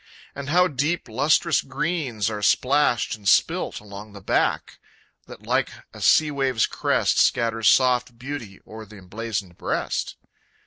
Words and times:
And 0.33 0.49
how 0.49 0.67
deep, 0.67 1.07
lustrous 1.07 1.61
greens 1.61 2.27
are 2.31 2.41
splashed 2.41 3.13
and 3.15 3.29
spilt 3.29 3.79
Along 3.79 4.13
the 4.13 4.19
back, 4.19 4.79
that 5.27 5.45
like 5.45 5.69
a 5.93 6.01
sea 6.01 6.31
wave's 6.31 6.65
crest 6.65 7.19
Scatters 7.19 7.67
soft 7.67 8.17
beauty 8.17 8.59
o'er 8.65 8.87
th' 8.87 8.93
emblazoned 8.93 9.59
breast! 9.59 10.15